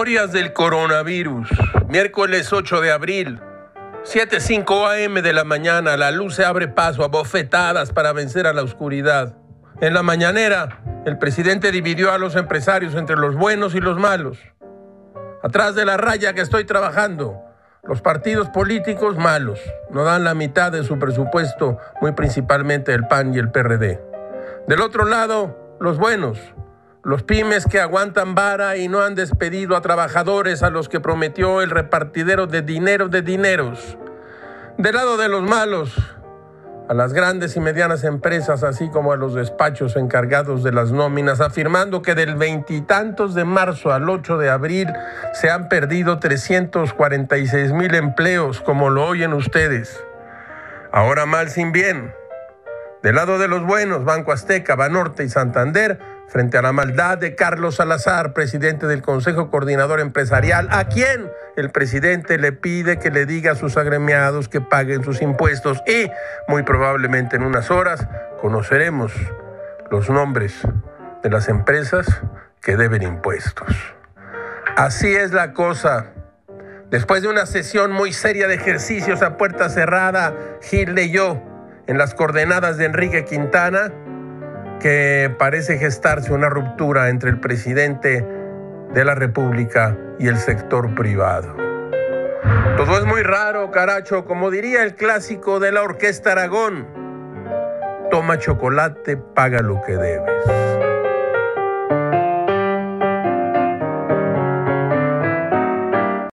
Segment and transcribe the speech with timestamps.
[0.00, 1.46] Historias del coronavirus.
[1.88, 3.38] Miércoles 8 de abril.
[4.04, 5.98] 7.05 am de la mañana.
[5.98, 9.36] La luz se abre paso a bofetadas para vencer a la oscuridad.
[9.82, 14.38] En la mañanera, el presidente dividió a los empresarios entre los buenos y los malos.
[15.42, 17.38] Atrás de la raya que estoy trabajando,
[17.82, 23.34] los partidos políticos malos no dan la mitad de su presupuesto, muy principalmente el PAN
[23.34, 24.00] y el PRD.
[24.66, 26.38] Del otro lado, los buenos,
[27.02, 31.62] los pymes que aguantan vara y no han despedido a trabajadores a los que prometió
[31.62, 33.96] el repartidero de dinero de dineros.
[34.76, 35.96] Del lado de los malos,
[36.90, 41.40] a las grandes y medianas empresas, así como a los despachos encargados de las nóminas,
[41.40, 44.92] afirmando que del veintitantos de marzo al 8 de abril
[45.32, 50.04] se han perdido 346 mil empleos, como lo oyen ustedes.
[50.92, 52.12] Ahora mal sin bien.
[53.02, 57.34] Del lado de los buenos, Banco Azteca, Banorte y Santander, frente a la maldad de
[57.34, 63.26] Carlos Salazar, presidente del Consejo Coordinador Empresarial, a quien el presidente le pide que le
[63.26, 66.08] diga a sus agremiados que paguen sus impuestos y,
[66.46, 68.06] muy probablemente en unas horas,
[68.40, 69.12] conoceremos
[69.90, 70.54] los nombres
[71.24, 72.06] de las empresas
[72.62, 73.74] que deben impuestos.
[74.76, 76.12] Así es la cosa.
[76.90, 81.42] Después de una sesión muy seria de ejercicios a puerta cerrada, Gil leyó
[81.88, 83.92] en las coordenadas de Enrique Quintana
[84.80, 88.26] que parece gestarse una ruptura entre el presidente
[88.92, 91.54] de la República y el sector privado.
[92.76, 96.88] Todo es muy raro, caracho, como diría el clásico de la Orquesta Aragón.
[98.10, 100.59] Toma chocolate, paga lo que debes.